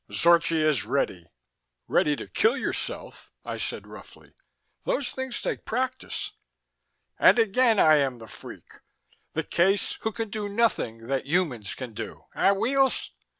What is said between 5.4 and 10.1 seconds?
practice!" "And again I am the freak the case